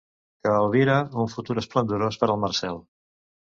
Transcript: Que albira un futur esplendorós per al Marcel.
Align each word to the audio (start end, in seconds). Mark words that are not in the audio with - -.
Que 0.45 0.53
albira 0.53 0.95
un 1.25 1.29
futur 1.35 1.57
esplendorós 1.63 2.19
per 2.25 2.33
al 2.35 2.43
Marcel. 2.47 2.83